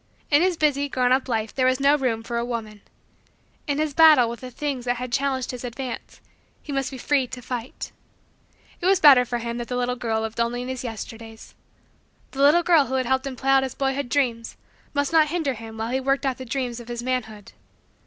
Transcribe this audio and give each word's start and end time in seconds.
In 0.31 0.41
his 0.41 0.57
busy, 0.57 0.89
grown 0.89 1.11
up, 1.11 1.29
life 1.29 1.53
there 1.53 1.67
was 1.67 1.79
no 1.79 1.95
room 1.95 2.23
for 2.23 2.39
a 2.39 2.43
woman. 2.43 2.81
In 3.67 3.77
his 3.77 3.93
battle 3.93 4.27
with 4.27 4.39
the 4.39 4.49
things 4.49 4.85
that 4.85 5.11
challenged 5.11 5.51
his 5.51 5.63
advance, 5.63 6.21
he 6.63 6.71
must 6.73 6.89
be 6.89 6.97
free 6.97 7.27
to 7.27 7.39
fight. 7.39 7.91
It 8.81 8.87
was 8.87 8.99
better 8.99 9.25
for 9.25 9.37
him 9.37 9.59
that 9.59 9.67
the 9.67 9.77
little 9.77 9.95
girl 9.95 10.21
lived 10.21 10.39
only 10.39 10.63
in 10.63 10.69
his 10.69 10.83
Yesterdays. 10.83 11.53
The 12.31 12.41
little 12.41 12.63
girl 12.63 12.87
who 12.87 12.95
had 12.95 13.05
helped 13.05 13.27
him 13.27 13.35
play 13.35 13.51
out 13.51 13.61
his 13.61 13.75
boyhood 13.75 14.09
dreams 14.09 14.57
must 14.95 15.11
not 15.13 15.27
hinder 15.27 15.53
him 15.53 15.77
while 15.77 15.91
he 15.91 15.99
worked 15.99 16.25
out 16.25 16.39
the 16.39 16.45
dreams 16.45 16.79
of 16.79 16.87
his 16.87 17.03
manhood. 17.03 17.51